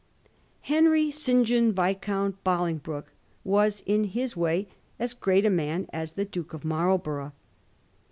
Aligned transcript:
Henry 0.61 1.11
St. 1.11 1.45
John, 1.45 1.73
Viscount 1.73 2.43
Bolingbroke, 2.43 3.11
was 3.43 3.83
in 3.85 4.05
his 4.05 4.35
way 4.35 4.67
as 4.97 5.13
great 5.13 5.45
a 5.45 5.49
man 5.51 5.87
as 5.93 6.13
the 6.13 6.25
Duke 6.25 6.55
of 6.55 6.65
Marlborough. 6.65 7.33